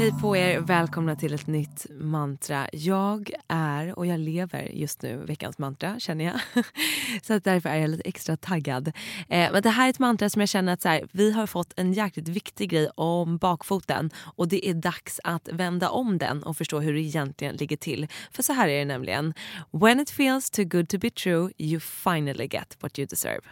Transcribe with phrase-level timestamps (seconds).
[0.00, 2.68] Hej på er, välkomna till ett nytt mantra.
[2.72, 6.64] Jag är, och jag lever just nu, veckans mantra känner jag.
[7.22, 8.88] så att därför är jag lite extra taggad.
[9.28, 11.46] Eh, men det här är ett mantra som jag känner att så här, vi har
[11.46, 16.42] fått en jäkligt viktig grej om bakfoten och det är dags att vända om den
[16.42, 18.08] och förstå hur det egentligen ligger till.
[18.32, 19.34] För så här är det nämligen.
[19.70, 23.42] When it feels too good to be true you finally get what you deserve.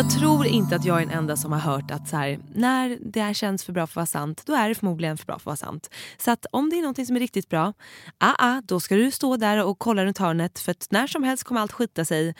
[0.00, 2.98] Jag tror inte att jag är den enda som har hört att så här, när
[3.00, 5.34] det här känns för bra för att vara sant, då är det förmodligen för bra
[5.34, 5.90] för att vara sant.
[6.18, 7.72] Så att om det är någonting som är riktigt bra,
[8.18, 11.22] ah, ah, då ska du stå där och kolla runt hörnet för att när som
[11.22, 12.34] helst kommer allt skita sig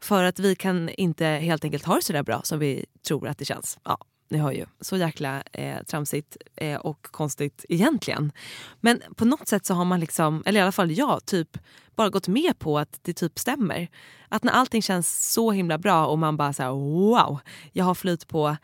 [0.00, 3.28] för att vi kan inte helt enkelt ha det så där bra som vi tror
[3.28, 3.78] att det känns.
[3.84, 3.98] Ja,
[4.28, 4.66] ni hör ju.
[4.80, 8.32] Så jäkla eh, tramsigt eh, och konstigt egentligen.
[8.80, 11.58] Men på något sätt så har man liksom, eller i alla fall jag, typ
[11.94, 13.88] bara gått med på att det typ stämmer.
[14.28, 17.38] Att när allting känns så himla bra och man bara så här, wow,
[17.72, 18.56] jag har flyt på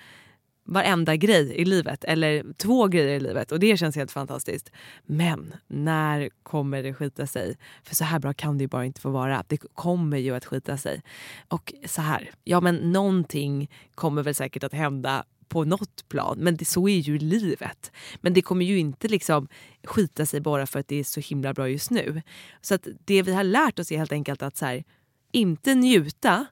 [0.64, 4.70] varenda grej i livet eller två grejer i livet och det känns helt fantastiskt.
[5.06, 7.56] Men när kommer det skita sig?
[7.82, 9.44] För så här bra kan det ju bara inte få vara.
[9.48, 11.02] Det kommer ju att skita sig.
[11.48, 16.38] Och så här, ja men någonting kommer väl säkert att hända på något plan.
[16.38, 17.92] Men det, så är ju livet.
[18.20, 19.48] Men det kommer ju inte liksom
[19.84, 22.22] skita sig bara för att det är så himla bra just nu.
[22.60, 24.84] Så att det vi har lärt oss är helt enkelt att så här,
[25.32, 26.46] inte njuta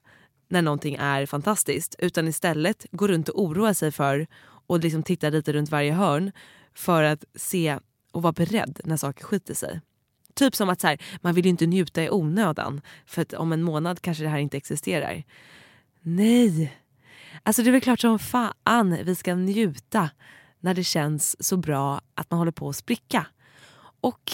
[0.49, 4.27] när någonting är fantastiskt utan istället gå runt och oroa sig för
[4.67, 6.31] och liksom titta lite runt varje hörn
[6.73, 7.79] för att se
[8.11, 9.81] och vara beredd när saker skiter sig.
[10.33, 13.63] Typ som att så här, man vill inte njuta i onödan för att om en
[13.63, 15.23] månad kanske det här inte existerar.
[16.01, 16.73] Nej,
[17.43, 20.09] Alltså det är väl klart som fan vi ska njuta
[20.59, 23.25] när det känns så bra att man håller på att spricka.
[24.01, 24.31] Och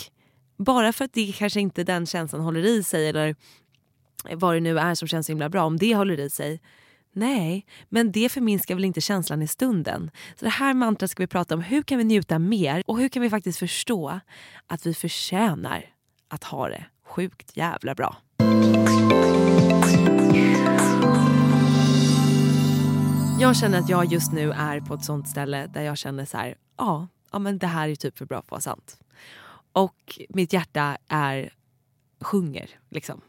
[0.57, 3.35] bara för att det kanske inte den känslan håller i sig eller
[4.31, 6.61] vad det nu är som känns så himla bra, om det håller i sig.
[7.13, 10.11] Nej, men det förminskar väl inte känslan i stunden.
[10.35, 11.61] Så det här mantrat ska vi prata om.
[11.61, 14.19] Hur kan vi njuta mer och hur kan vi faktiskt förstå
[14.67, 15.85] att vi förtjänar
[16.27, 18.17] att ha det sjukt jävla bra.
[23.39, 26.37] Jag känner att jag just nu är på ett sånt ställe där jag känner så
[26.37, 28.99] här, ja, ja men det här är typ för bra för att vara sant.
[29.71, 31.53] Och mitt hjärta är
[32.21, 33.21] sjunger liksom.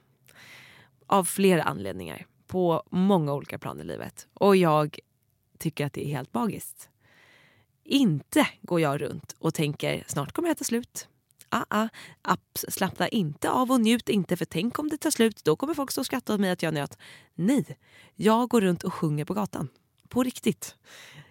[1.07, 2.27] Av flera anledningar.
[2.47, 4.27] På många olika plan i livet.
[4.35, 4.99] Och jag
[5.59, 6.89] tycker att det är helt magiskt.
[7.85, 11.09] Inte går jag runt och tänker snart kommer det ta slut.
[11.49, 11.89] Ah, ah,
[12.23, 15.45] apps, slappna inte av och njut inte för tänk om det tar slut.
[15.45, 16.99] Då kommer folk stå och skratta åt mig att jag njöt.
[17.35, 17.79] Nej,
[18.15, 19.69] jag går runt och sjunger på gatan.
[20.09, 20.77] På riktigt.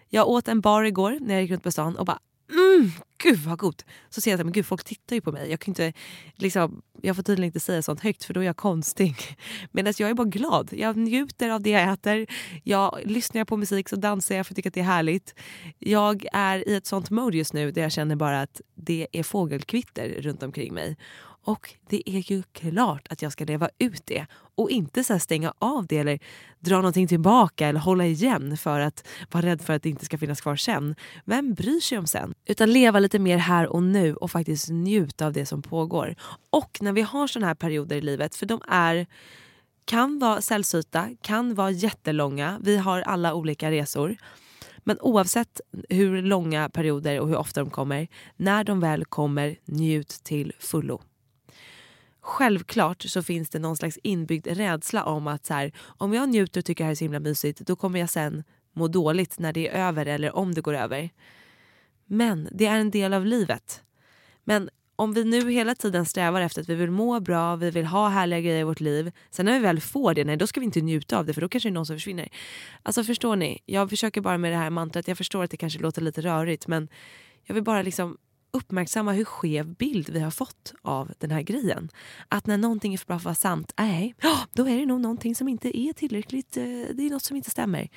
[0.10, 2.20] Jag åt en bar igår när jag gick runt på stan och bara
[2.52, 3.86] mm, gud vad gott.
[4.10, 5.50] Så ser jag att men gud, folk tittar ju på mig.
[5.50, 5.94] Jag, kan inte,
[6.36, 9.16] liksom, jag får tydligen inte säga sånt högt för då är jag konstig.
[9.72, 10.70] Medan jag är bara glad.
[10.72, 12.28] Jag njuter av det jag äter.
[12.64, 15.36] Jag lyssnar på musik så dansar jag för att tycka att det är härligt.
[15.80, 19.24] Jag är i ett sånt mode just nu där jag känner bara att det är
[19.24, 20.98] fågelkvitter runt omkring mig.
[21.48, 25.54] Och det är ju klart att jag ska leva ut det och inte så stänga
[25.60, 26.20] av det eller
[26.60, 30.18] dra någonting tillbaka eller hålla igen för att vara rädd för att det inte ska
[30.18, 30.96] finnas kvar sen.
[31.26, 32.34] Vem bryr sig om sen?
[32.46, 36.16] Utan leva lite mer här och nu och faktiskt njuta av det som pågår.
[36.50, 39.08] Och när vi har såna här perioder i livet, för de är
[39.86, 42.60] kan vara sällsynta, kan vara jättelånga.
[42.62, 44.16] Vi har alla olika resor.
[44.84, 50.10] Men oavsett hur långa perioder och hur ofta de kommer, när de väl kommer, njut
[50.10, 51.02] till fullo.
[52.28, 56.62] Självklart så finns det någon slags inbyggd rädsla om att så här, om jag njuter
[56.62, 58.44] och tycker det här är så himla mysigt då kommer jag sen
[58.74, 61.10] må dåligt när det är över eller om det går över.
[62.06, 63.84] Men det är en del av livet.
[64.44, 67.86] Men om vi nu hela tiden strävar efter att vi vill må bra, vi vill
[67.86, 69.12] ha härliga grejer i vårt liv.
[69.30, 71.42] Sen när vi väl får det, nej då ska vi inte njuta av det för
[71.42, 72.30] då kanske det är någon som försvinner.
[72.84, 73.60] Alltså förstår ni?
[73.66, 76.68] Jag försöker bara med det här mantrat, jag förstår att det kanske låter lite rörigt
[76.68, 76.88] men
[77.44, 78.18] jag vill bara liksom
[78.52, 81.90] uppmärksamma hur skev bild vi har fått av den här grejen.
[82.30, 84.16] Att när någonting är för bra för att vara sant, nej,
[84.54, 86.64] då är det nog någonting som inte är tillräckligt, eh,
[86.94, 87.90] det är något som inte stämmer.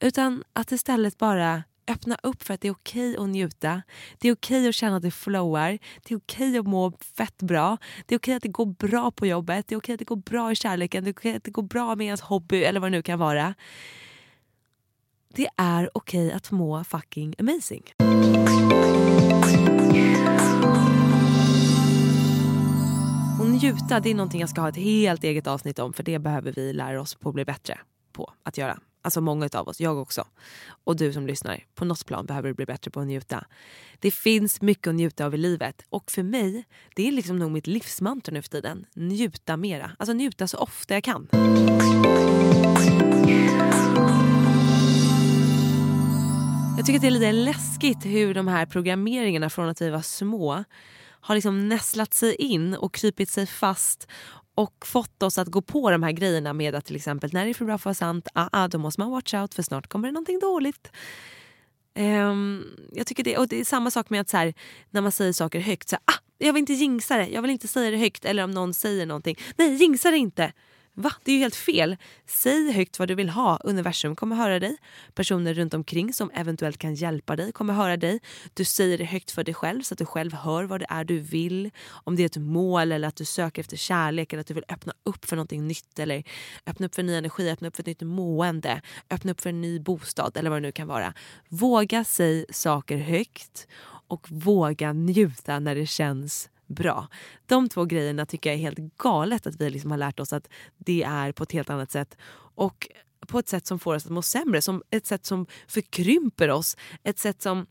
[0.00, 3.82] Utan att istället bara öppna upp för att det är okej att njuta.
[4.18, 5.78] Det är okej att känna att det flowar.
[6.04, 7.78] Det är okej att må fett bra.
[8.06, 9.68] Det är okej att det går bra på jobbet.
[9.68, 11.04] Det är okej att det går bra i kärleken.
[11.04, 13.18] Det är okej att det går bra med ens hobby eller vad det nu kan
[13.18, 13.54] vara.
[15.34, 17.82] Det är okej att må fucking amazing.
[23.54, 26.52] Njuta det är någonting jag ska ha ett helt eget avsnitt om för det behöver
[26.52, 27.78] vi lära oss på att bli bättre
[28.12, 28.78] på att göra.
[29.02, 30.24] Alltså många av oss, jag också.
[30.84, 33.44] Och du som lyssnar, på något plan behöver du bli bättre på att njuta.
[33.98, 35.82] Det finns mycket att njuta av i livet.
[35.88, 36.64] Och för mig,
[36.94, 38.86] det är liksom nog mitt livsmantra nu för tiden.
[38.94, 39.90] Njuta mera.
[39.98, 41.28] Alltså njuta så ofta jag kan.
[46.76, 50.02] Jag tycker att det är lite läskigt hur de här programmeringarna från att vi var
[50.02, 50.64] små
[51.24, 54.08] har liksom nästlat sig in och krypit sig fast
[54.54, 57.50] och fått oss att gå på de här grejerna med att till exempel när det
[57.50, 59.62] är för bra för att vara sant, ah, ah, då måste man watch out för
[59.62, 60.90] snart kommer det någonting dåligt.
[61.98, 64.54] Um, jag tycker det, och det är samma sak med att så här,
[64.90, 67.50] när man säger saker högt, så här, ah, jag vill inte jinxa det, jag vill
[67.50, 68.24] inte säga det högt.
[68.24, 70.52] Eller om någon säger någonting, nej jinxa det inte.
[70.96, 71.12] Va?
[71.24, 71.96] Det är ju helt fel.
[72.26, 73.58] Säg högt vad du vill ha.
[73.64, 74.76] Universum kommer höra dig.
[75.14, 78.20] Personer runt omkring som eventuellt kan hjälpa dig kommer höra dig.
[78.54, 81.04] Du säger det högt för dig själv så att du själv hör vad det är
[81.04, 81.70] du vill.
[81.88, 84.64] Om det är ett mål eller att du söker efter kärlek eller att du vill
[84.68, 86.24] öppna upp för någonting nytt eller
[86.66, 88.80] öppna upp för ny energi, öppna upp för ett nytt mående,
[89.10, 91.14] öppna upp för en ny bostad eller vad det nu kan vara.
[91.48, 93.66] Våga säga saker högt
[94.08, 97.08] och våga njuta när det känns bra.
[97.46, 100.48] De två grejerna tycker jag är helt galet att vi liksom har lärt oss att
[100.76, 102.16] det är på ett helt annat sätt.
[102.56, 102.88] Och
[103.26, 106.76] på ett sätt som får oss att må sämre, som ett sätt som förkrymper oss.
[107.02, 107.66] Ett sätt som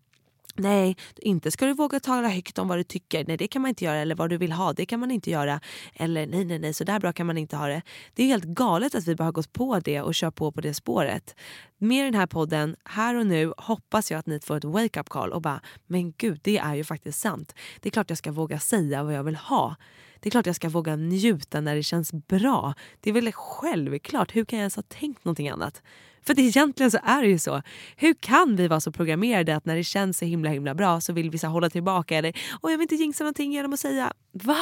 [0.56, 3.26] Nej, inte ska du våga tala högt om vad du tycker.
[3.28, 3.98] Nej, det kan man inte göra.
[3.98, 5.60] Eller vad du vill ha, det kan man inte göra.
[5.94, 7.82] Eller nej, nej, nej, så där bra kan man inte ha det.
[8.14, 10.62] Det är helt galet att vi bara har gått på det och kör på på
[10.62, 11.36] det spåret.
[11.78, 15.32] Med den här podden, här och nu, hoppas jag att ni får ett wake-up call
[15.32, 17.56] och bara, men gud, det är ju faktiskt sant.
[17.80, 19.76] Det är klart jag ska våga säga vad jag vill ha.
[20.20, 22.74] Det är klart jag ska våga njuta när det känns bra.
[23.00, 24.36] Det är väl självklart.
[24.36, 25.82] Hur kan jag ens ha tänkt någonting annat?
[26.26, 27.62] För det egentligen så är det ju så.
[27.96, 31.14] Hur kan vi vara så programmerade att när det känns så himla himla bra så
[31.14, 34.14] vill vi så hålla tillbaka eller och jag vill inte jinxa någonting genom att säga
[34.32, 34.58] va?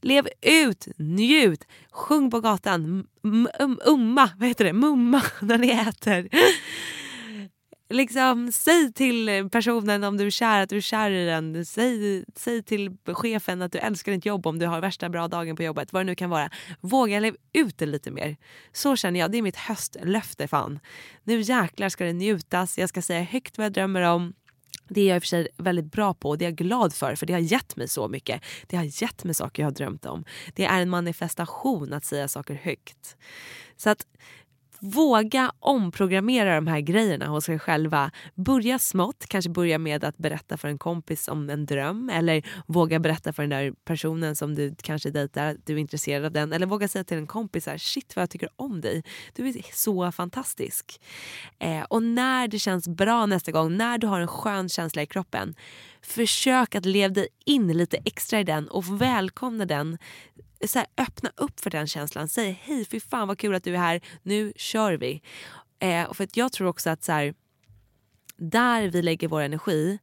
[0.00, 3.06] Lev ut, njut, sjung på gatan,
[3.86, 6.28] umma, vad heter det, mumma när ni äter
[7.92, 11.66] liksom, säg till eh, personen om du är kär att du är kär i den.
[11.66, 15.56] Säg, säg till chefen att du älskar ditt jobb om du har värsta bra dagen
[15.56, 15.92] på jobbet.
[15.92, 16.50] Vad det nu kan vara.
[16.80, 18.36] Våga leva ut det lite mer.
[18.72, 19.32] Så känner jag.
[19.32, 20.80] Det är mitt höstlöfte fan.
[21.24, 22.78] Nu jäklar ska det njutas.
[22.78, 24.32] Jag ska säga högt vad jag drömmer om.
[24.88, 26.94] Det är jag i och för sig väldigt bra på och det är jag glad
[26.94, 28.42] för för det har gett mig så mycket.
[28.66, 30.24] Det har gett mig saker jag har drömt om.
[30.54, 33.16] Det är en manifestation att säga saker högt.
[33.76, 34.06] Så att
[34.84, 38.10] Våga omprogrammera de här grejerna hos er själva.
[38.34, 42.98] Börja smått, kanske börja med att berätta för en kompis om en dröm eller våga
[42.98, 46.52] berätta för den där personen som du kanske dejtar att du är intresserad av den.
[46.52, 49.02] Eller våga säga till en kompis här, shit vad jag tycker om dig.
[49.34, 51.00] Du är så fantastisk.
[51.58, 55.06] Eh, och när det känns bra nästa gång, när du har en skön känsla i
[55.06, 55.54] kroppen,
[56.02, 59.98] försök att leva dig in lite extra i den och välkomna den
[60.66, 62.28] så här, öppna upp för den känslan.
[62.28, 65.22] Säg hej, fy fan vad kul att du är här, nu kör vi.
[65.78, 67.34] Eh, för att jag tror också att så här,
[68.36, 69.98] där vi lägger vår energi,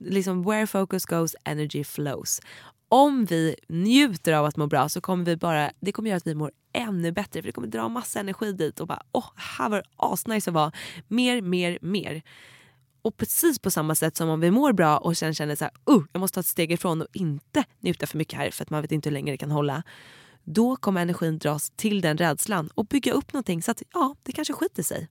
[0.00, 2.40] liksom where focus goes energy flows.
[2.88, 6.26] Om vi njuter av att må bra så kommer vi bara, det kommer göra att
[6.26, 9.68] vi mår ännu bättre för det kommer dra massa energi dit och bara åh, här
[9.68, 10.72] var det asnice att vara.
[11.08, 12.22] Mer, mer, mer.
[13.06, 15.72] Och precis på samma sätt som om vi mår bra och sen känner så här,
[15.94, 18.70] uh, jag måste ta ett steg ifrån och inte njuta för mycket här för att
[18.70, 19.82] man vet inte hur länge det kan hålla.
[20.44, 24.32] Då kommer energin dras till den rädslan och bygga upp någonting så att ja, det
[24.32, 25.08] kanske skiter sig.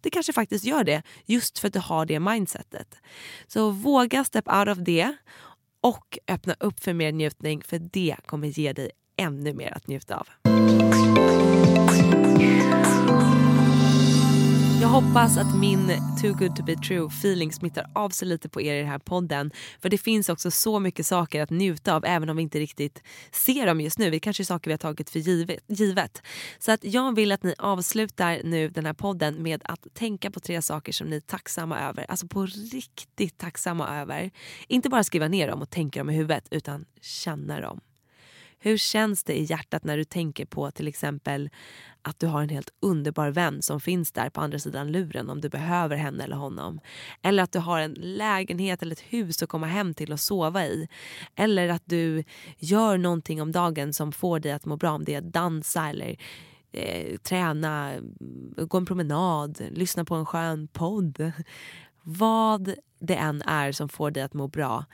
[0.00, 2.96] det kanske faktiskt gör det just för att du har det mindsetet.
[3.46, 5.16] Så våga step out of det
[5.80, 10.16] och öppna upp för mer njutning för det kommer ge dig ännu mer att njuta
[10.16, 10.28] av.
[14.80, 15.88] Jag hoppas att min
[16.22, 18.98] too good to be true feeling smittar av sig lite på er i den här
[18.98, 19.50] podden.
[19.82, 23.02] För det finns också så mycket saker att njuta av även om vi inte riktigt
[23.32, 24.10] ser dem just nu.
[24.10, 25.18] Det kanske är saker vi har tagit för
[25.66, 26.22] givet.
[26.58, 30.40] Så att jag vill att ni avslutar nu den här podden med att tänka på
[30.40, 32.06] tre saker som ni är tacksamma över.
[32.08, 34.30] Alltså på riktigt tacksamma över.
[34.68, 37.80] Inte bara skriva ner dem och tänka dem i huvudet utan känna dem.
[38.62, 41.50] Hur känns det i hjärtat när du tänker på till exempel
[42.02, 45.40] att du har en helt underbar vän som finns där på andra sidan luren om
[45.40, 46.80] du behöver henne eller honom.
[47.22, 50.66] Eller att du har en lägenhet eller ett hus att komma hem till och sova
[50.66, 50.88] i.
[51.36, 52.24] Eller att du
[52.58, 54.90] gör någonting om dagen som får dig att må bra.
[54.90, 56.16] Om det är dansa eller
[56.72, 57.92] eh, träna,
[58.56, 61.32] gå en promenad, lyssna på en skön podd.
[62.02, 64.84] Vad det än är som får dig att må bra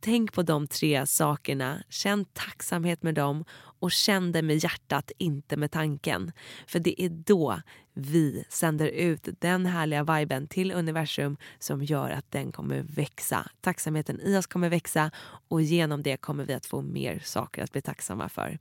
[0.00, 3.44] Tänk på de tre sakerna, känn tacksamhet med dem
[3.78, 6.32] och känn det med hjärtat, inte med tanken.
[6.66, 7.60] För det är då
[7.98, 13.50] vi sänder ut den härliga viben till universum som gör att den kommer växa.
[13.60, 15.10] Tacksamheten i oss kommer växa
[15.48, 18.58] och genom det kommer vi att få mer saker att bli tacksamma för.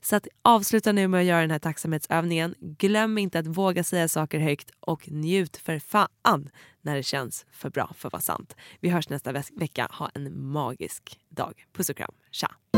[0.00, 2.54] Så att avsluta nu med att göra den här tacksamhetsövningen.
[2.58, 6.50] Glöm inte att våga säga saker högt och njut för fan
[6.82, 8.56] när det känns för bra för att vara sant.
[8.80, 9.88] Vi hörs nästa vecka.
[9.90, 11.66] Ha en magisk dag.
[11.72, 12.14] Puss och kram.
[12.30, 12.77] Tja!